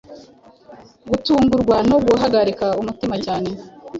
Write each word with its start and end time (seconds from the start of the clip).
gutungurwa 1.09 1.75
no 1.89 1.97
guhagarika 2.07 2.65
umutima 2.81 3.15
cyane 3.25 3.49